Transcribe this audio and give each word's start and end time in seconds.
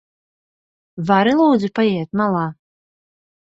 Vari 1.11 1.37
lūdzu 1.43 1.71
paiet 1.77 2.21
malā? 2.25 2.51